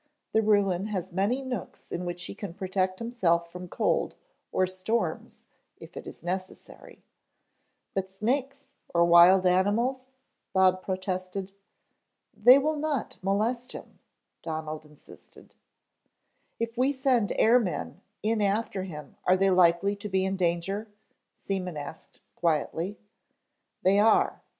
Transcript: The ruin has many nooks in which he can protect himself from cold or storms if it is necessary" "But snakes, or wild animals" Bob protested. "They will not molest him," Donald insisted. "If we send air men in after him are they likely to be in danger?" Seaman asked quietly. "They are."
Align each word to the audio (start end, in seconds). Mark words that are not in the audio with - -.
The 0.31 0.41
ruin 0.41 0.87
has 0.87 1.11
many 1.11 1.43
nooks 1.43 1.91
in 1.91 2.05
which 2.05 2.23
he 2.23 2.33
can 2.33 2.55
protect 2.55 2.97
himself 2.97 3.51
from 3.51 3.67
cold 3.67 4.15
or 4.51 4.65
storms 4.65 5.45
if 5.77 5.95
it 5.95 6.07
is 6.07 6.23
necessary" 6.23 7.03
"But 7.93 8.09
snakes, 8.09 8.69
or 8.95 9.05
wild 9.05 9.45
animals" 9.45 10.09
Bob 10.55 10.81
protested. 10.81 11.53
"They 12.35 12.57
will 12.57 12.77
not 12.77 13.19
molest 13.21 13.73
him," 13.73 13.99
Donald 14.41 14.85
insisted. 14.85 15.53
"If 16.57 16.79
we 16.79 16.91
send 16.91 17.31
air 17.37 17.59
men 17.59 18.01
in 18.23 18.41
after 18.41 18.81
him 18.85 19.17
are 19.25 19.37
they 19.37 19.51
likely 19.51 19.95
to 19.97 20.09
be 20.09 20.25
in 20.25 20.35
danger?" 20.35 20.87
Seaman 21.37 21.77
asked 21.77 22.19
quietly. 22.35 22.97
"They 23.83 23.99
are." 23.99 24.41